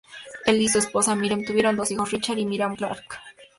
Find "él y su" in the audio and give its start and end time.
0.47-0.79